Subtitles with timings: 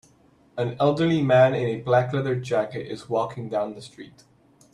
[0.57, 4.23] An elderly man in a black leather jacket is walking down the street.